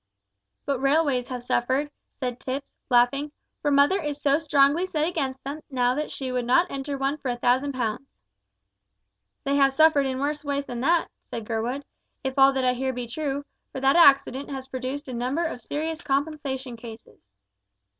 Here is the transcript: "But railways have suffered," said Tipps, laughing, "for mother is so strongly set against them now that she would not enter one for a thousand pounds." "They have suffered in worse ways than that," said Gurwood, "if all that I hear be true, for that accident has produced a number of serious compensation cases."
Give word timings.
"But 0.65 0.79
railways 0.79 1.27
have 1.27 1.43
suffered," 1.43 1.91
said 2.19 2.39
Tipps, 2.39 2.73
laughing, 2.89 3.31
"for 3.61 3.69
mother 3.69 4.01
is 4.01 4.19
so 4.19 4.39
strongly 4.39 4.87
set 4.87 5.07
against 5.07 5.43
them 5.43 5.61
now 5.69 5.93
that 5.93 6.09
she 6.09 6.31
would 6.31 6.45
not 6.45 6.71
enter 6.71 6.97
one 6.97 7.17
for 7.19 7.29
a 7.29 7.37
thousand 7.37 7.73
pounds." 7.73 8.19
"They 9.43 9.55
have 9.57 9.75
suffered 9.75 10.07
in 10.07 10.17
worse 10.17 10.43
ways 10.43 10.65
than 10.65 10.81
that," 10.81 11.09
said 11.27 11.45
Gurwood, 11.45 11.83
"if 12.23 12.33
all 12.39 12.51
that 12.53 12.65
I 12.65 12.73
hear 12.73 12.93
be 12.93 13.05
true, 13.05 13.45
for 13.71 13.79
that 13.79 13.95
accident 13.95 14.49
has 14.49 14.67
produced 14.67 15.07
a 15.07 15.13
number 15.13 15.45
of 15.45 15.61
serious 15.61 16.01
compensation 16.01 16.75
cases." 16.77 17.29